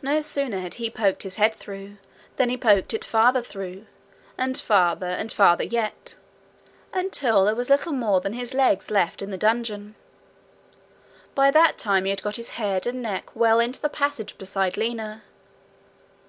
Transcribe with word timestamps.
No 0.00 0.20
sooner 0.20 0.60
had 0.60 0.74
he 0.74 0.88
poked 0.88 1.24
his 1.24 1.34
head 1.34 1.56
through 1.56 1.96
than 2.36 2.50
he 2.50 2.56
poked 2.56 2.94
it 2.94 3.04
farther 3.04 3.42
through 3.42 3.84
and 4.38 4.56
farther, 4.56 5.08
and 5.08 5.32
farther 5.32 5.64
yet, 5.64 6.14
until 6.92 7.44
there 7.46 7.56
was 7.56 7.68
little 7.68 7.90
more 7.90 8.20
than 8.20 8.34
his 8.34 8.54
legs 8.54 8.92
left 8.92 9.22
in 9.22 9.32
the 9.32 9.36
dungeon. 9.36 9.96
By 11.34 11.50
that 11.50 11.78
time 11.78 12.04
he 12.04 12.10
had 12.10 12.22
got 12.22 12.36
his 12.36 12.50
head 12.50 12.86
and 12.86 13.02
neck 13.02 13.34
well 13.34 13.58
into 13.58 13.80
the 13.82 13.88
passage 13.88 14.38
beside 14.38 14.76
Lina. 14.76 15.24